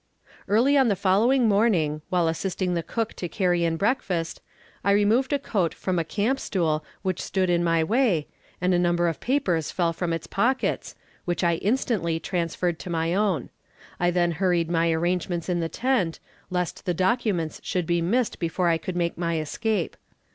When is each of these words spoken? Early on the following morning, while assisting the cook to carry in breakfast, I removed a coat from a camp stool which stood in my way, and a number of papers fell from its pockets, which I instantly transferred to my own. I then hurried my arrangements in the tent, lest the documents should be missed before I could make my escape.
Early 0.47 0.75
on 0.77 0.87
the 0.87 0.95
following 0.95 1.47
morning, 1.47 2.01
while 2.09 2.27
assisting 2.27 2.73
the 2.73 2.81
cook 2.81 3.13
to 3.13 3.29
carry 3.29 3.63
in 3.63 3.77
breakfast, 3.77 4.41
I 4.83 4.93
removed 4.93 5.31
a 5.31 5.37
coat 5.37 5.75
from 5.75 5.99
a 5.99 6.03
camp 6.03 6.39
stool 6.39 6.83
which 7.03 7.21
stood 7.21 7.51
in 7.51 7.63
my 7.63 7.83
way, 7.83 8.25
and 8.59 8.73
a 8.73 8.79
number 8.79 9.07
of 9.07 9.19
papers 9.19 9.69
fell 9.69 9.93
from 9.93 10.11
its 10.11 10.25
pockets, 10.25 10.95
which 11.25 11.43
I 11.43 11.57
instantly 11.57 12.19
transferred 12.19 12.79
to 12.79 12.89
my 12.89 13.13
own. 13.13 13.51
I 13.99 14.09
then 14.09 14.31
hurried 14.31 14.71
my 14.71 14.91
arrangements 14.91 15.49
in 15.49 15.59
the 15.59 15.69
tent, 15.69 16.19
lest 16.49 16.87
the 16.87 16.95
documents 16.95 17.61
should 17.63 17.85
be 17.85 18.01
missed 18.01 18.39
before 18.39 18.69
I 18.69 18.79
could 18.79 18.95
make 18.95 19.19
my 19.19 19.37
escape. 19.37 19.95